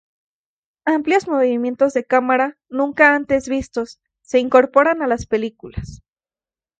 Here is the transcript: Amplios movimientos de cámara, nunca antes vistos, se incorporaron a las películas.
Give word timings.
Amplios 0.85 1.27
movimientos 1.27 1.93
de 1.93 2.03
cámara, 2.03 2.57
nunca 2.69 3.13
antes 3.13 3.47
vistos, 3.47 3.99
se 4.23 4.39
incorporaron 4.39 5.03
a 5.03 5.07
las 5.07 5.27
películas. 5.27 6.01